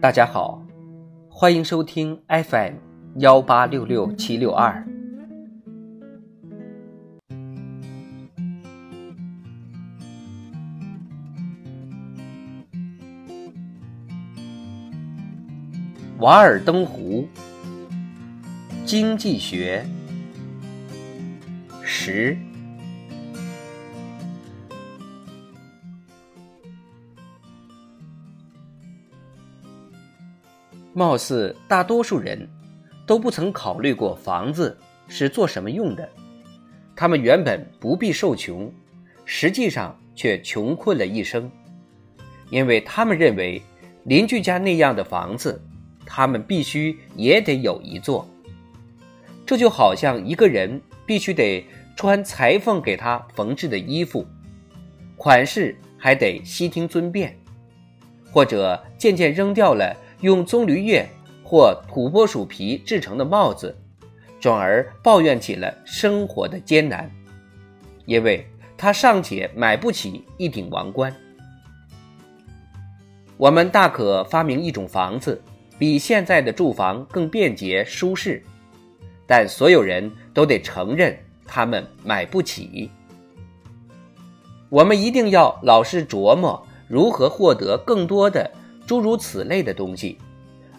[0.00, 0.64] 大家好，
[1.28, 2.74] 欢迎收听 FM
[3.16, 4.72] 幺八六六七六二。
[16.20, 17.26] 《瓦尔登湖》
[18.84, 19.84] 经济学
[21.82, 22.38] 十。
[30.98, 32.48] 貌似大多数人
[33.06, 36.08] 都不曾考虑过房子是做什么用的。
[36.96, 38.68] 他们原本不必受穷，
[39.24, 41.48] 实际上却穷困了一生，
[42.50, 43.62] 因为他们认为
[44.02, 45.62] 邻居家那样的房子。
[46.10, 48.26] 他们必须也得有一座，
[49.44, 51.62] 这就好像一个人必须得
[51.94, 54.26] 穿裁缝给他缝制的衣服，
[55.16, 57.38] 款式还得悉听尊便，
[58.32, 61.08] 或者渐渐扔掉了用棕榈叶
[61.44, 63.76] 或土拨鼠皮制成的帽子，
[64.40, 67.10] 转而抱怨起了生活的艰难，
[68.06, 68.46] 因为
[68.76, 71.14] 他尚且买不起一顶王冠。
[73.36, 75.40] 我们大可发明一种房子。
[75.78, 78.42] 比现在的住房更便捷舒适，
[79.28, 82.90] 但所有人都得承认他们买不起。
[84.68, 88.50] 我们一定要老是琢磨如何获得更多的
[88.88, 90.16] 诸如此类的东西，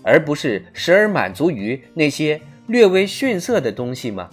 [0.01, 4.27] 而不是时而满足于那些略微逊色的东西吗？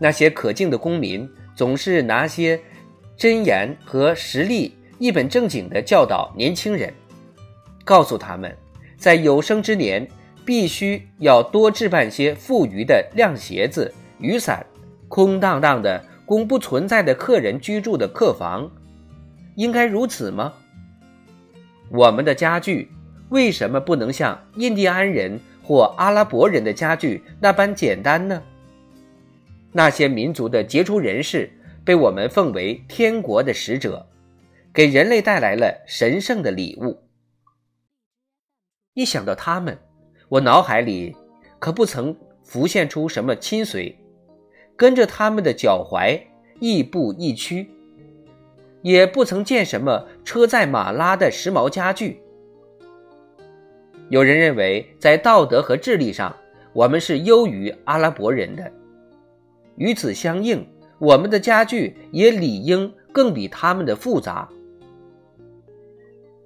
[0.00, 2.58] 那些可敬的公民总是拿些
[3.18, 6.92] 箴言和实例一本正经的教导年轻人，
[7.84, 8.56] 告诉他们。
[8.96, 10.08] 在有生之年，
[10.42, 14.64] 必须要多置办些富余的晾鞋子、雨伞，
[15.08, 18.70] 空荡荡的供不存在的客人居住的客房，
[19.54, 20.54] 应该如此吗？
[21.90, 22.88] 我们的家具
[23.28, 28.42] 为什么不能像印第安人或阿拉伯人的家具那般简单呢？
[29.72, 31.50] 那些民族的杰出人士
[31.84, 34.06] 被我们奉为天国的使者，
[34.72, 36.98] 给人类带来了神圣的礼物。
[38.94, 39.78] 一想到他们，
[40.28, 41.14] 我脑海里
[41.58, 43.96] 可不曾浮现出什么亲随，
[44.76, 46.20] 跟着他们的脚踝
[46.60, 47.70] 亦步亦趋，
[48.86, 52.22] 也不曾见什么车载马拉的时髦家具。
[54.10, 56.32] 有人认为，在道德和智力上，
[56.72, 58.70] 我们是优于阿拉伯人的，
[59.74, 60.64] 与此相应，
[61.00, 64.48] 我们的家具也理应更比他们的复杂。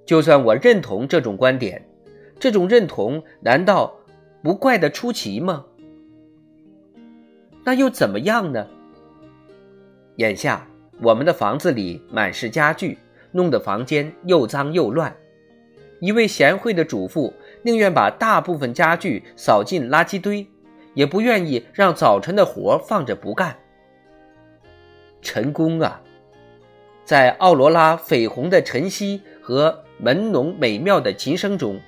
[0.03, 1.87] 就算我认同这种观点。
[2.39, 3.99] 这种认同难道
[4.41, 5.63] 不怪得出奇吗？
[7.63, 8.65] 那又怎么样呢？
[10.15, 10.67] 眼下
[11.01, 12.97] 我们的房子里满是家具，
[13.31, 15.15] 弄得房间又脏又乱。
[15.99, 20.47] 一位贤惠的主妇宁愿把大部分家具扫进垃圾堆，
[20.93, 23.57] 也不愿意让早晨的活放着不干。
[25.21, 26.01] 陈宫啊，
[27.03, 31.79] 在奥罗拉绯红的晨曦和门农美妙的琴声中。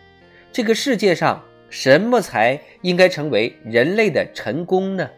[0.52, 5.10] 这个世界上什么才应该成为人类的成功呢？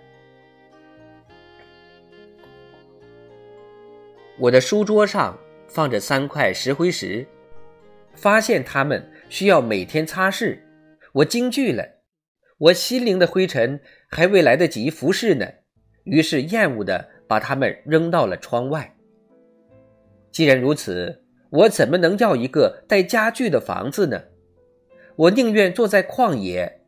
[4.37, 5.37] 我的书桌上
[5.67, 7.25] 放着三块石灰石，
[8.15, 10.59] 发现它们需要每天擦拭，
[11.13, 11.83] 我惊惧了。
[12.57, 13.79] 我心灵的灰尘
[14.09, 15.45] 还未来得及服侍呢，
[16.03, 18.93] 于是厌恶的把它们扔到了窗外。
[20.31, 24.21] 既然如此，我怎么能要一个带家具的房子呢？
[25.15, 26.81] 我宁愿坐在旷野，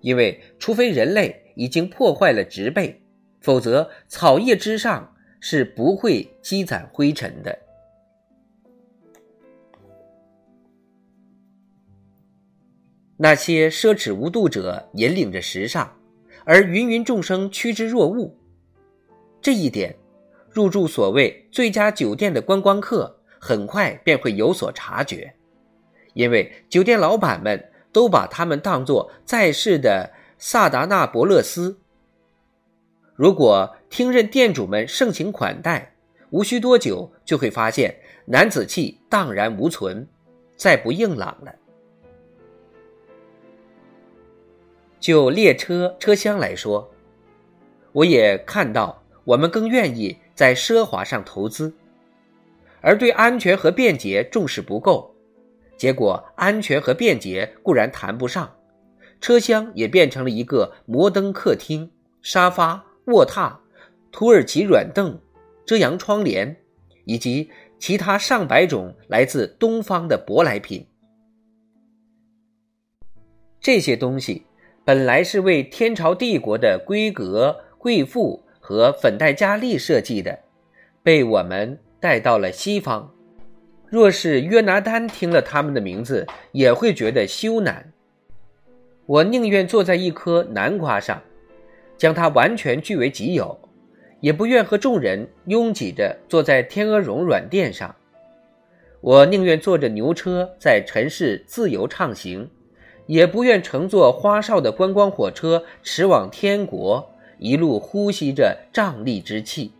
[0.00, 3.00] 因为除非人类已经破坏了植被，
[3.40, 7.58] 否则草叶之上是不会积攒灰尘的。
[13.16, 15.88] 那些奢侈无度者引领着时尚，
[16.44, 18.34] 而芸芸众生趋之若鹜。
[19.42, 19.96] 这一点，
[20.50, 25.34] 入住所谓最佳酒店的观光客很快便会有所察觉。
[26.12, 31.79] 因为酒店老板们都把他们当作在世的萨达纳伯勒斯。
[33.20, 35.94] 如果听任店主们盛情款待，
[36.30, 37.94] 无需多久就会发现
[38.24, 40.08] 男子气荡然无存，
[40.56, 41.54] 再不硬朗了。
[44.98, 46.90] 就列车车厢来说，
[47.92, 51.74] 我也看到我们更愿意在奢华上投资，
[52.80, 55.14] 而对安全和便捷重视不够。
[55.76, 58.50] 结果，安全和便捷固然谈不上，
[59.20, 61.90] 车厢也变成了一个摩登客厅，
[62.22, 63.56] 沙发、卧榻、
[64.12, 65.18] 土耳其软凳、
[65.64, 66.56] 遮阳窗帘，
[67.04, 70.86] 以及其他上百种来自东方的舶来品。
[73.60, 74.46] 这些东西
[74.84, 80.38] 本来是为天朝帝国的闺阁、贵妇和粉黛佳丽设计的，
[81.02, 83.12] 被我们带到了西方。
[83.88, 87.82] 若是约拿丹听了他们的名字，也会觉得羞赧。
[89.06, 91.20] 我宁愿坐在一颗南瓜上，
[92.00, 93.60] 将它完全据为己有，
[94.20, 97.94] 也不愿和众人拥挤着坐在天鹅绒软垫上。
[99.02, 102.48] 我宁愿坐着牛车在尘世自由畅行，
[103.04, 107.06] 也不愿乘坐花哨的观光火车驰往天国，
[107.36, 109.70] 一路呼吸着瘴疠之气。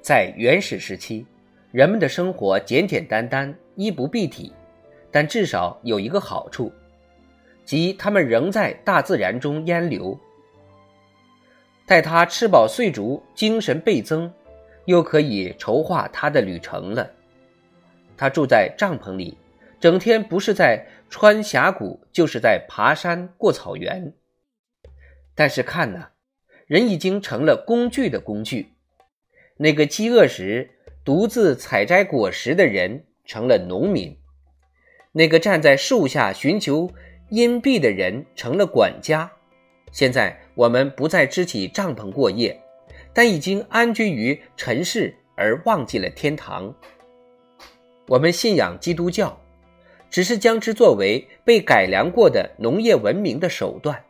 [0.00, 1.24] 在原始时期，
[1.70, 4.52] 人们的生活简简单单，衣不蔽体，
[5.12, 6.72] 但至少有一个好处，
[7.64, 10.18] 即他们仍在大自然中烟流。
[11.86, 14.32] 待他吃饱睡足，精神倍增。
[14.86, 17.08] 又可以筹划他的旅程了。
[18.16, 19.38] 他住在帐篷里，
[19.78, 24.12] 整天不是在穿峡谷，就是在爬山过草原。
[25.36, 26.08] 但是看呐，
[26.66, 28.72] 人已经成了工具的工具。
[29.56, 30.70] 那个饥饿时
[31.04, 34.18] 独自采摘果实的人成了农民，
[35.12, 36.90] 那个站在树下寻求
[37.32, 39.30] 荫蔽的人成了管家。
[39.90, 42.58] 现在我们不再支起帐篷过夜。
[43.14, 46.74] 但已经安居于尘世，而忘记了天堂。
[48.08, 49.38] 我们信仰基督教，
[50.08, 54.02] 只是将之作为被改良过的农业文明的手段。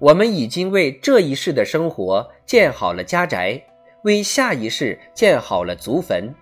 [0.00, 3.62] 我们已经为这一世的生活建好了家宅，
[4.02, 6.34] 为下一世建好了祖坟。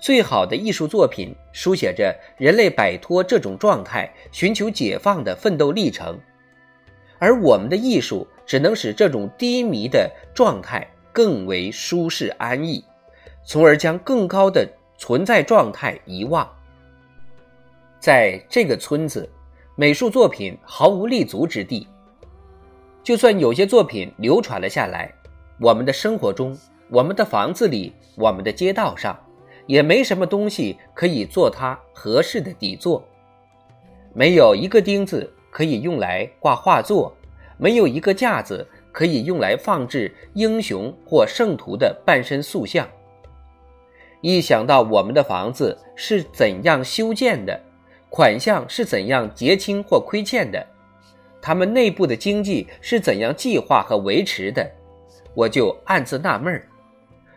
[0.00, 6.18] 最好的艺术作品书写着人类摆脱这种状态、寻求解放的奋斗历程，
[7.18, 8.26] 而我们的艺术。
[8.46, 12.84] 只能使这种低迷的状态更为舒适安逸，
[13.44, 14.64] 从而将更高的
[14.96, 16.48] 存在状态遗忘。
[17.98, 19.28] 在这个村子，
[19.74, 21.88] 美术作品毫无立足之地。
[23.02, 25.12] 就算有些作品流传了下来，
[25.58, 26.56] 我们的生活中、
[26.88, 29.18] 我们的房子里、我们的街道上，
[29.66, 33.06] 也没什么东西可以做它合适的底座。
[34.12, 37.14] 没有一个钉子可以用来挂画作。
[37.58, 42.86] 没有一个架子可以用来放置英雄或圣徒的半身塑像。
[44.20, 47.58] 一想到我们的房子是怎样修建的，
[48.10, 50.66] 款项是怎样结清或亏欠的，
[51.40, 54.70] 他们内部的经济是怎样计划和维持的，
[55.32, 56.68] 我就暗自纳闷儿。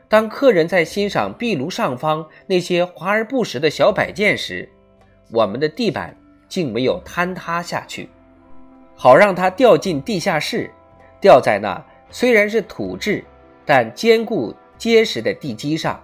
[0.09, 4.67] 当客人在欣赏壁炉上方那些华而不实的小摆件时，
[5.31, 6.17] 我们的地板
[6.47, 8.09] 竟没有坍塌下去。
[8.95, 10.69] 好让它掉进地下室，
[11.21, 11.79] 掉在那
[12.09, 13.23] 虽然是土质，
[13.65, 16.01] 但坚固结实的地基上。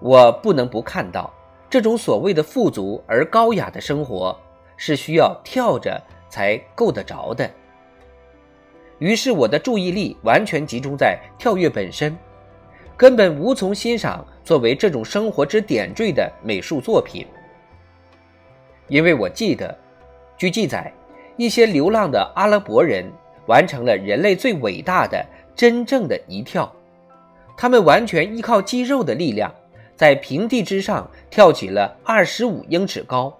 [0.00, 1.32] 我不能不看到，
[1.70, 4.36] 这种所谓的富足而高雅的生活
[4.76, 7.48] 是需要跳着才够得着的。
[9.00, 12.16] 于是我的注意力完全集中在跳跃本身，
[12.96, 17.26] 根本无从欣赏作为这种生活之点缀的美术作品，
[18.88, 19.76] 因为我记得。
[20.36, 20.90] 据记载，
[21.36, 23.04] 一些流浪的阿拉伯人
[23.46, 25.22] 完成了人类最伟大的、
[25.54, 26.70] 真正的一跳。
[27.58, 29.54] 他们完全依靠肌肉的力量，
[29.96, 33.34] 在平地之上跳起了二十五英尺高。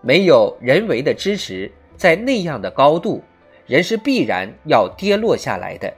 [0.00, 3.22] 没有人为的支持，在那样的高度，
[3.66, 5.92] 人是必然要跌落下来的。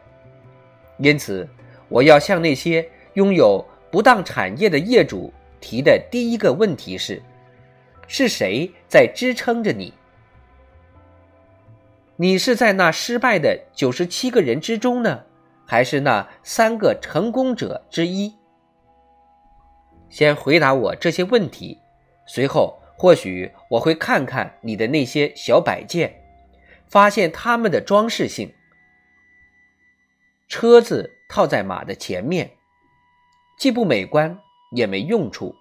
[0.99, 1.49] 因此，
[1.89, 7.23] 我要向那些拥有不当产业的业主提的第一个问题是。
[8.11, 9.93] 是谁在支撑着你？
[12.17, 15.25] 你是在那失败的九十七个人之中呢，
[15.67, 18.33] 还是那三个成功者之一？
[20.09, 21.79] 先回答我这些问题，
[22.27, 26.11] 随后或许我会看看你的那些小摆件，
[26.91, 28.55] 发现它们的装饰性。
[30.49, 32.57] 车子套在马的前面，
[33.59, 34.41] 既不美观
[34.73, 35.55] 也没用处。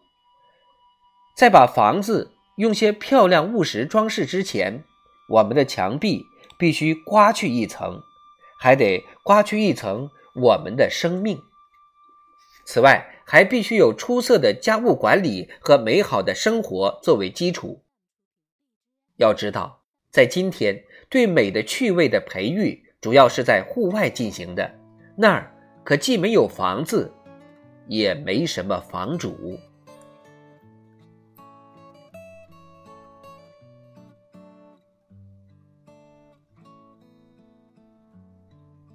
[1.36, 2.34] 在把房子。
[2.57, 4.84] 用些漂亮务实装饰之前，
[5.29, 6.25] 我们的墙壁
[6.57, 8.01] 必须刮去一层，
[8.60, 11.39] 还得刮去一层我们的生命。
[12.65, 17.84] 此外，还必须有出色的家务管理和美好的生活作为基础。
[19.17, 24.69] 要知道，在今天，对美的趣味的培育主要是在户外进行的，
[25.15, 25.51] 那儿
[25.83, 27.11] 可既没有房子，
[27.87, 29.57] 也没什么房主。